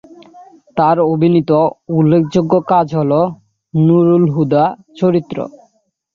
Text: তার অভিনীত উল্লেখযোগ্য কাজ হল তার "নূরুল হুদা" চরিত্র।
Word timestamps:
তার 0.77 0.97
অভিনীত 1.07 1.51
উল্লেখযোগ্য 1.91 2.53
কাজ 2.69 2.87
হল 2.95 3.11
তার 3.13 3.31
"নূরুল 3.73 4.25
হুদা" 4.35 4.63
চরিত্র। 4.95 5.37